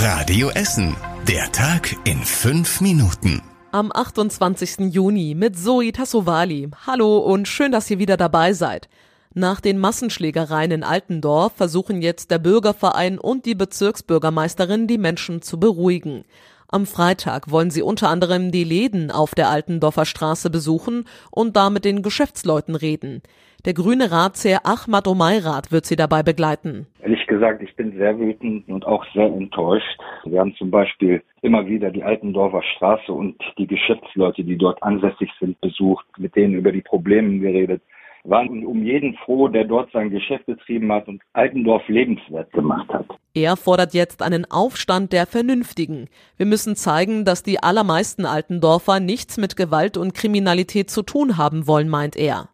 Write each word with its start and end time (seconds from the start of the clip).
Radio 0.00 0.50
Essen. 0.50 0.94
Der 1.26 1.50
Tag 1.50 1.96
in 2.04 2.22
fünf 2.22 2.80
Minuten. 2.80 3.42
Am 3.72 3.90
28. 3.92 4.94
Juni 4.94 5.34
mit 5.34 5.58
Zoe 5.58 5.90
Tassovali. 5.90 6.70
Hallo 6.86 7.18
und 7.18 7.48
schön, 7.48 7.72
dass 7.72 7.90
ihr 7.90 7.98
wieder 7.98 8.16
dabei 8.16 8.52
seid. 8.52 8.88
Nach 9.34 9.60
den 9.60 9.76
Massenschlägereien 9.76 10.70
in 10.70 10.84
Altendorf 10.84 11.54
versuchen 11.56 12.00
jetzt 12.00 12.30
der 12.30 12.38
Bürgerverein 12.38 13.18
und 13.18 13.44
die 13.44 13.56
Bezirksbürgermeisterin 13.56 14.86
die 14.86 14.98
Menschen 14.98 15.42
zu 15.42 15.58
beruhigen. 15.58 16.24
Am 16.68 16.86
Freitag 16.86 17.50
wollen 17.50 17.72
sie 17.72 17.82
unter 17.82 18.08
anderem 18.08 18.52
die 18.52 18.62
Läden 18.62 19.10
auf 19.10 19.34
der 19.34 19.48
Altendorfer 19.48 20.04
Straße 20.04 20.48
besuchen 20.48 21.06
und 21.32 21.56
da 21.56 21.70
mit 21.70 21.84
den 21.84 22.02
Geschäftsleuten 22.02 22.76
reden. 22.76 23.20
Der 23.64 23.74
grüne 23.74 24.12
Ratsherr 24.12 24.64
Ahmad 24.64 25.08
Omayrat 25.08 25.72
wird 25.72 25.86
sie 25.86 25.96
dabei 25.96 26.22
begleiten. 26.22 26.86
Ehrlich 27.08 27.26
gesagt, 27.26 27.62
ich 27.62 27.74
bin 27.74 27.96
sehr 27.96 28.18
wütend 28.18 28.68
und 28.68 28.84
auch 28.86 29.02
sehr 29.14 29.28
enttäuscht. 29.28 29.98
Wir 30.24 30.40
haben 30.40 30.54
zum 30.56 30.70
Beispiel 30.70 31.22
immer 31.40 31.66
wieder 31.66 31.90
die 31.90 32.02
Altendorfer 32.02 32.62
Straße 32.76 33.10
und 33.10 33.34
die 33.56 33.66
Geschäftsleute, 33.66 34.44
die 34.44 34.58
dort 34.58 34.82
ansässig 34.82 35.30
sind, 35.40 35.58
besucht, 35.62 36.04
mit 36.18 36.36
denen 36.36 36.52
über 36.52 36.70
die 36.70 36.82
Probleme 36.82 37.38
geredet 37.38 37.80
waren 38.24 38.66
um 38.66 38.84
jeden 38.84 39.14
froh, 39.24 39.48
der 39.48 39.64
dort 39.64 39.90
sein 39.92 40.10
Geschäft 40.10 40.44
betrieben 40.44 40.92
hat 40.92 41.08
und 41.08 41.22
Altendorf 41.32 41.88
lebenswert 41.88 42.52
gemacht 42.52 42.86
hat. 42.92 43.06
Er 43.32 43.56
fordert 43.56 43.94
jetzt 43.94 44.20
einen 44.20 44.44
Aufstand 44.50 45.14
der 45.14 45.24
Vernünftigen. 45.24 46.08
Wir 46.36 46.44
müssen 46.44 46.76
zeigen, 46.76 47.24
dass 47.24 47.42
die 47.42 47.62
allermeisten 47.62 48.26
Altendorfer 48.26 49.00
nichts 49.00 49.38
mit 49.38 49.56
Gewalt 49.56 49.96
und 49.96 50.12
Kriminalität 50.12 50.90
zu 50.90 51.02
tun 51.02 51.38
haben 51.38 51.66
wollen, 51.66 51.88
meint 51.88 52.16
er. 52.16 52.50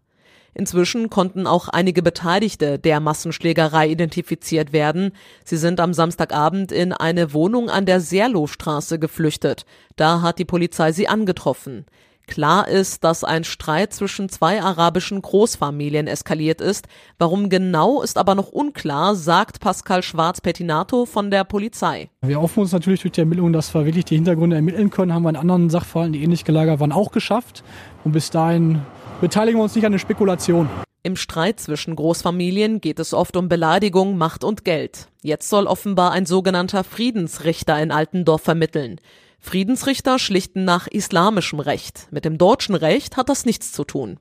Inzwischen 0.54 1.10
konnten 1.10 1.46
auch 1.46 1.68
einige 1.68 2.02
Beteiligte 2.02 2.78
der 2.78 3.00
Massenschlägerei 3.00 3.88
identifiziert 3.88 4.72
werden. 4.72 5.12
Sie 5.44 5.56
sind 5.56 5.80
am 5.80 5.92
Samstagabend 5.92 6.70
in 6.72 6.92
eine 6.92 7.32
Wohnung 7.32 7.68
an 7.68 7.86
der 7.86 8.00
Serlohstraße 8.00 8.98
geflüchtet. 8.98 9.66
Da 9.96 10.22
hat 10.22 10.38
die 10.38 10.44
Polizei 10.44 10.92
sie 10.92 11.08
angetroffen. 11.08 11.86
Klar 12.26 12.68
ist, 12.68 13.04
dass 13.04 13.22
ein 13.22 13.44
Streit 13.44 13.92
zwischen 13.92 14.30
zwei 14.30 14.62
arabischen 14.62 15.20
Großfamilien 15.20 16.06
eskaliert 16.06 16.60
ist. 16.62 16.88
Warum 17.18 17.50
genau 17.50 18.00
ist 18.00 18.16
aber 18.16 18.34
noch 18.34 18.48
unklar, 18.48 19.14
sagt 19.14 19.60
Pascal 19.60 20.02
Schwarz-Pettinato 20.02 21.04
von 21.04 21.30
der 21.30 21.44
Polizei. 21.44 22.08
Wir 22.22 22.40
hoffen 22.40 22.60
uns 22.60 22.72
natürlich 22.72 23.02
durch 23.02 23.12
die 23.12 23.20
Ermittlungen, 23.20 23.52
dass 23.52 23.74
wir 23.74 23.84
wirklich 23.84 24.06
die 24.06 24.14
Hintergründe 24.14 24.56
ermitteln 24.56 24.88
können. 24.88 25.12
Haben 25.12 25.24
wir 25.24 25.30
in 25.30 25.36
anderen 25.36 25.68
Sachverhalten, 25.68 26.14
die 26.14 26.22
ähnlich 26.22 26.44
gelagert 26.44 26.80
waren, 26.80 26.92
auch 26.92 27.12
geschafft. 27.12 27.62
Und 28.04 28.12
bis 28.12 28.30
dahin 28.30 28.80
beteiligen 29.20 29.58
wir 29.58 29.64
uns 29.64 29.74
nicht 29.74 29.86
an 29.86 29.92
der 29.92 29.98
Spekulation. 29.98 30.68
Im 31.02 31.16
Streit 31.16 31.60
zwischen 31.60 31.96
Großfamilien 31.96 32.80
geht 32.80 32.98
es 32.98 33.12
oft 33.12 33.36
um 33.36 33.48
Beleidigung, 33.48 34.16
Macht 34.16 34.42
und 34.42 34.64
Geld. 34.64 35.08
Jetzt 35.22 35.50
soll 35.50 35.66
offenbar 35.66 36.12
ein 36.12 36.24
sogenannter 36.24 36.82
Friedensrichter 36.82 37.80
in 37.82 37.90
Altendorf 37.90 38.42
vermitteln. 38.42 38.98
Friedensrichter 39.38 40.18
schlichten 40.18 40.64
nach 40.64 40.86
islamischem 40.86 41.60
Recht. 41.60 42.08
Mit 42.10 42.24
dem 42.24 42.38
deutschen 42.38 42.74
Recht 42.74 43.18
hat 43.18 43.28
das 43.28 43.44
nichts 43.44 43.72
zu 43.72 43.84
tun. 43.84 44.18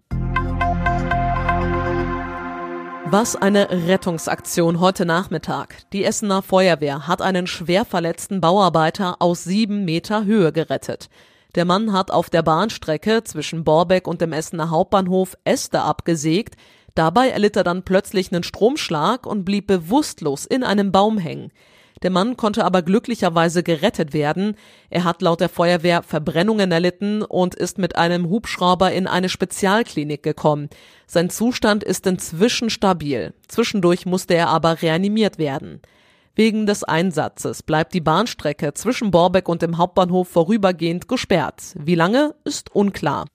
Was 3.06 3.36
eine 3.36 3.70
Rettungsaktion 3.88 4.80
heute 4.82 5.06
Nachmittag. 5.06 5.90
Die 5.94 6.04
Essener 6.04 6.42
Feuerwehr 6.42 7.08
hat 7.08 7.22
einen 7.22 7.48
schwer 7.48 7.86
verletzten 7.86 8.42
Bauarbeiter 8.42 9.22
aus 9.22 9.46
sieben 9.46 9.86
Meter 9.86 10.26
Höhe 10.26 10.52
gerettet. 10.52 11.10
Der 11.56 11.66
Mann 11.66 11.94
hat 11.94 12.10
auf 12.10 12.30
der 12.30 12.42
Bahnstrecke 12.42 13.24
zwischen 13.24 13.64
Borbeck 13.64 14.08
und 14.08 14.22
dem 14.22 14.34
Essener 14.34 14.72
Hauptbahnhof 14.72 15.38
Äste 15.44 15.82
abgesägt. 15.82 16.56
Dabei 16.96 17.30
erlitt 17.30 17.56
er 17.56 17.64
dann 17.64 17.84
plötzlich 17.84 18.32
einen 18.32 18.44
Stromschlag 18.44 19.28
und 19.28 19.46
blieb 19.46 19.68
bewusstlos 19.68 20.46
in 20.46 20.64
einem 20.64 20.92
Baum 20.92 21.18
hängen. 21.18 21.52
Der 22.02 22.10
Mann 22.10 22.36
konnte 22.38 22.66
aber 22.66 22.82
glücklicherweise 22.82 23.64
gerettet 23.64 24.14
werden. 24.14 24.58
Er 24.90 25.06
hat 25.06 25.22
laut 25.22 25.40
der 25.40 25.48
Feuerwehr 25.48 26.04
Verbrennungen 26.04 26.72
erlitten 26.72 27.22
und 27.22 27.56
ist 27.56 27.78
mit 27.78 27.96
einem 27.96 28.30
Hubschrauber 28.30 28.92
in 28.92 29.08
eine 29.08 29.30
Spezialklinik 29.30 30.22
gekommen. 30.22 30.70
Sein 31.08 31.30
Zustand 31.30 31.84
ist 31.84 32.06
inzwischen 32.06 32.70
stabil. 32.70 33.34
Zwischendurch 33.48 34.06
musste 34.06 34.34
er 34.34 34.50
aber 34.50 34.82
reanimiert 34.82 35.38
werden. 35.38 35.82
Wegen 36.36 36.66
des 36.66 36.84
Einsatzes 36.84 37.62
bleibt 37.62 37.94
die 37.94 38.02
Bahnstrecke 38.02 38.74
zwischen 38.74 39.12
Borbeck 39.12 39.48
und 39.48 39.62
dem 39.62 39.78
Hauptbahnhof 39.78 40.28
vorübergehend 40.28 41.08
gesperrt. 41.08 41.62
Wie 41.78 41.94
lange 41.94 42.34
ist 42.44 42.76
unklar. 42.76 43.26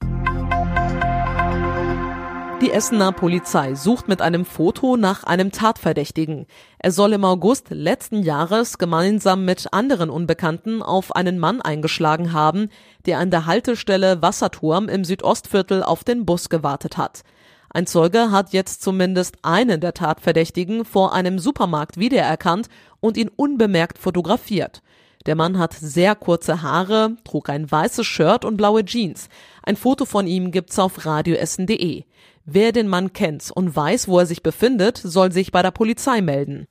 Die 2.60 2.72
Essener 2.72 3.12
Polizei 3.12 3.76
sucht 3.76 4.08
mit 4.08 4.20
einem 4.20 4.44
Foto 4.44 4.96
nach 4.96 5.22
einem 5.22 5.52
Tatverdächtigen. 5.52 6.46
Er 6.80 6.90
soll 6.90 7.12
im 7.12 7.24
August 7.24 7.66
letzten 7.70 8.24
Jahres 8.24 8.78
gemeinsam 8.78 9.44
mit 9.44 9.72
anderen 9.72 10.10
Unbekannten 10.10 10.82
auf 10.82 11.14
einen 11.14 11.38
Mann 11.38 11.62
eingeschlagen 11.62 12.32
haben, 12.32 12.68
der 13.06 13.20
an 13.20 13.30
der 13.30 13.46
Haltestelle 13.46 14.22
Wasserturm 14.22 14.88
im 14.88 15.04
Südostviertel 15.04 15.84
auf 15.84 16.02
den 16.02 16.26
Bus 16.26 16.48
gewartet 16.48 16.96
hat. 16.96 17.22
Ein 17.70 17.86
Zeuge 17.86 18.30
hat 18.30 18.52
jetzt 18.52 18.82
zumindest 18.82 19.36
einen 19.42 19.80
der 19.80 19.94
Tatverdächtigen 19.94 20.84
vor 20.84 21.12
einem 21.12 21.38
Supermarkt 21.38 21.98
wiedererkannt 21.98 22.68
und 23.00 23.16
ihn 23.16 23.30
unbemerkt 23.34 23.98
fotografiert. 23.98 24.82
Der 25.26 25.34
Mann 25.34 25.58
hat 25.58 25.74
sehr 25.74 26.14
kurze 26.14 26.62
Haare, 26.62 27.16
trug 27.24 27.50
ein 27.50 27.70
weißes 27.70 28.06
Shirt 28.06 28.44
und 28.46 28.56
blaue 28.56 28.84
Jeans. 28.84 29.28
Ein 29.62 29.76
Foto 29.76 30.06
von 30.06 30.26
ihm 30.26 30.50
gibt's 30.50 30.78
auf 30.78 31.04
radioessen.de. 31.04 32.04
Wer 32.46 32.72
den 32.72 32.88
Mann 32.88 33.12
kennt 33.12 33.50
und 33.54 33.76
weiß, 33.76 34.08
wo 34.08 34.20
er 34.20 34.26
sich 34.26 34.42
befindet, 34.42 34.96
soll 34.96 35.32
sich 35.32 35.52
bei 35.52 35.60
der 35.60 35.70
Polizei 35.70 36.22
melden. 36.22 36.66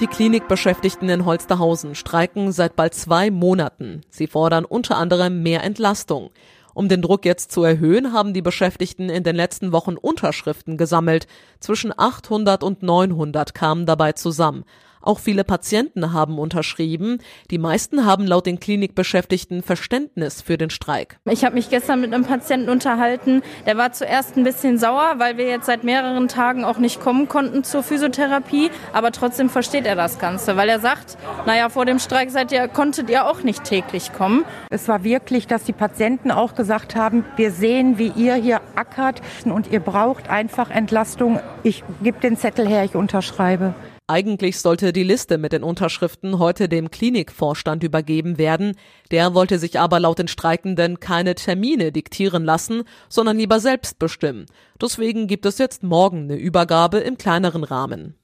Die 0.00 0.06
Klinikbeschäftigten 0.06 1.08
in 1.10 1.24
Holsterhausen 1.24 1.94
streiken 1.94 2.50
seit 2.50 2.76
bald 2.76 2.94
zwei 2.94 3.30
Monaten. 3.30 4.00
Sie 4.08 4.26
fordern 4.26 4.64
unter 4.64 4.96
anderem 4.96 5.42
mehr 5.42 5.62
Entlastung. 5.62 6.30
Um 6.74 6.88
den 6.88 7.00
Druck 7.02 7.24
jetzt 7.24 7.52
zu 7.52 7.62
erhöhen, 7.62 8.12
haben 8.12 8.34
die 8.34 8.42
Beschäftigten 8.42 9.08
in 9.08 9.22
den 9.22 9.36
letzten 9.36 9.72
Wochen 9.72 9.96
Unterschriften 9.96 10.76
gesammelt. 10.76 11.26
Zwischen 11.60 11.92
800 11.96 12.62
und 12.62 12.82
900 12.82 13.54
kamen 13.54 13.86
dabei 13.86 14.12
zusammen. 14.12 14.64
Auch 15.04 15.18
viele 15.18 15.44
Patienten 15.44 16.14
haben 16.14 16.38
unterschrieben. 16.38 17.18
Die 17.50 17.58
meisten 17.58 18.06
haben 18.06 18.26
laut 18.26 18.46
den 18.46 18.58
Klinikbeschäftigten 18.58 19.62
Verständnis 19.62 20.40
für 20.40 20.56
den 20.56 20.70
Streik. 20.70 21.18
Ich 21.30 21.44
habe 21.44 21.56
mich 21.56 21.68
gestern 21.68 22.00
mit 22.00 22.14
einem 22.14 22.24
Patienten 22.24 22.70
unterhalten. 22.70 23.42
Der 23.66 23.76
war 23.76 23.92
zuerst 23.92 24.38
ein 24.38 24.44
bisschen 24.44 24.78
sauer, 24.78 25.16
weil 25.18 25.36
wir 25.36 25.46
jetzt 25.46 25.66
seit 25.66 25.84
mehreren 25.84 26.28
Tagen 26.28 26.64
auch 26.64 26.78
nicht 26.78 27.00
kommen 27.00 27.28
konnten 27.28 27.64
zur 27.64 27.82
Physiotherapie. 27.82 28.70
Aber 28.94 29.12
trotzdem 29.12 29.50
versteht 29.50 29.84
er 29.84 29.94
das 29.94 30.18
Ganze, 30.18 30.56
weil 30.56 30.70
er 30.70 30.80
sagt, 30.80 31.18
naja, 31.44 31.68
vor 31.68 31.84
dem 31.84 31.98
Streik 31.98 32.30
seid 32.30 32.50
ihr, 32.50 32.66
konntet 32.66 33.10
ihr 33.10 33.26
auch 33.26 33.42
nicht 33.42 33.64
täglich 33.64 34.10
kommen. 34.14 34.46
Es 34.70 34.88
war 34.88 35.04
wirklich, 35.04 35.46
dass 35.46 35.64
die 35.64 35.74
Patienten 35.74 36.30
auch 36.30 36.54
gesagt 36.54 36.96
haben, 36.96 37.26
wir 37.36 37.50
sehen, 37.50 37.98
wie 37.98 38.08
ihr 38.16 38.36
hier 38.36 38.62
ackert 38.74 39.20
und 39.44 39.70
ihr 39.70 39.80
braucht 39.80 40.30
einfach 40.30 40.70
Entlastung. 40.70 41.40
Ich 41.62 41.84
gebe 42.02 42.20
den 42.20 42.38
Zettel 42.38 42.66
her, 42.66 42.84
ich 42.84 42.94
unterschreibe. 42.94 43.74
Eigentlich 44.06 44.60
sollte 44.60 44.92
die 44.92 45.02
Liste 45.02 45.38
mit 45.38 45.54
den 45.54 45.62
Unterschriften 45.62 46.38
heute 46.38 46.68
dem 46.68 46.90
Klinikvorstand 46.90 47.82
übergeben 47.82 48.36
werden. 48.36 48.76
Der 49.10 49.32
wollte 49.32 49.58
sich 49.58 49.80
aber 49.80 49.98
laut 49.98 50.18
den 50.18 50.28
Streikenden 50.28 51.00
keine 51.00 51.34
Termine 51.34 51.90
diktieren 51.90 52.44
lassen, 52.44 52.82
sondern 53.08 53.38
lieber 53.38 53.60
selbst 53.60 53.98
bestimmen. 53.98 54.44
Deswegen 54.78 55.26
gibt 55.26 55.46
es 55.46 55.56
jetzt 55.56 55.82
morgen 55.82 56.24
eine 56.24 56.36
Übergabe 56.36 56.98
im 56.98 57.16
kleineren 57.16 57.64
Rahmen. 57.64 58.14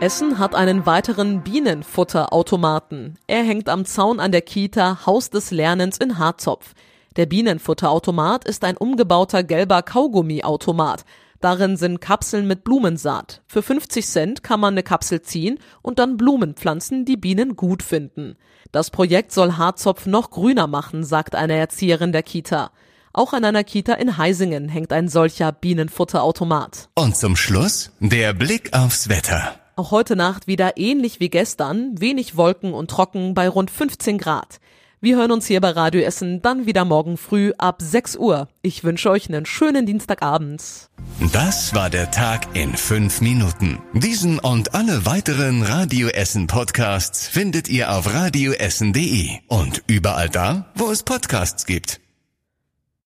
Essen 0.00 0.38
hat 0.38 0.54
einen 0.54 0.86
weiteren 0.86 1.42
Bienenfutterautomaten. 1.42 3.18
Er 3.26 3.42
hängt 3.42 3.68
am 3.68 3.84
Zaun 3.84 4.20
an 4.20 4.32
der 4.32 4.40
Kita 4.40 5.04
Haus 5.04 5.28
des 5.28 5.50
Lernens 5.50 5.98
in 5.98 6.18
Harzopf. 6.18 6.72
Der 7.16 7.26
Bienenfutterautomat 7.26 8.46
ist 8.46 8.64
ein 8.64 8.78
umgebauter 8.78 9.42
gelber 9.42 9.82
Kaugummiautomat. 9.82 11.04
Darin 11.40 11.76
sind 11.76 12.00
Kapseln 12.00 12.46
mit 12.46 12.64
Blumensaat. 12.64 13.42
Für 13.46 13.62
50 13.62 14.06
Cent 14.06 14.42
kann 14.42 14.60
man 14.60 14.74
eine 14.74 14.82
Kapsel 14.82 15.22
ziehen 15.22 15.58
und 15.82 15.98
dann 15.98 16.16
Blumen 16.16 16.54
pflanzen, 16.54 17.04
die 17.04 17.16
Bienen 17.16 17.56
gut 17.56 17.82
finden. 17.82 18.36
Das 18.72 18.90
Projekt 18.90 19.32
soll 19.32 19.56
Harzopf 19.56 20.06
noch 20.06 20.30
grüner 20.30 20.66
machen, 20.66 21.04
sagt 21.04 21.34
eine 21.34 21.54
Erzieherin 21.54 22.12
der 22.12 22.22
Kita. 22.22 22.70
Auch 23.12 23.32
an 23.32 23.44
einer 23.44 23.64
Kita 23.64 23.94
in 23.94 24.18
Heisingen 24.18 24.68
hängt 24.68 24.92
ein 24.92 25.08
solcher 25.08 25.50
Bienenfutterautomat. 25.52 26.90
Und 26.94 27.16
zum 27.16 27.36
Schluss 27.36 27.90
der 28.00 28.34
Blick 28.34 28.74
aufs 28.74 29.08
Wetter. 29.08 29.54
Auch 29.76 29.90
heute 29.90 30.16
Nacht 30.16 30.46
wieder 30.46 30.76
ähnlich 30.76 31.20
wie 31.20 31.30
gestern, 31.30 32.00
wenig 32.00 32.36
Wolken 32.36 32.74
und 32.74 32.90
trocken 32.90 33.34
bei 33.34 33.48
rund 33.48 33.70
15 33.70 34.18
Grad. 34.18 34.58
Wir 35.02 35.16
hören 35.16 35.30
uns 35.30 35.46
hier 35.46 35.60
bei 35.60 35.70
Radio 35.70 36.00
Essen 36.00 36.40
dann 36.40 36.64
wieder 36.64 36.86
morgen 36.86 37.18
früh 37.18 37.52
ab 37.58 37.82
6 37.82 38.16
Uhr. 38.16 38.48
Ich 38.62 38.82
wünsche 38.82 39.10
euch 39.10 39.28
einen 39.28 39.44
schönen 39.44 39.84
Dienstagabend. 39.84 40.62
Das 41.34 41.74
war 41.74 41.90
der 41.90 42.10
Tag 42.10 42.56
in 42.56 42.74
fünf 42.74 43.20
Minuten. 43.20 43.78
Diesen 43.92 44.38
und 44.38 44.74
alle 44.74 45.04
weiteren 45.04 45.62
Radio 45.62 46.08
Essen 46.08 46.46
Podcasts 46.46 47.28
findet 47.28 47.68
ihr 47.68 47.92
auf 47.92 48.12
radioessen.de 48.14 49.28
und 49.48 49.82
überall 49.86 50.30
da, 50.30 50.72
wo 50.74 50.90
es 50.90 51.02
Podcasts 51.02 51.66
gibt. 51.66 52.00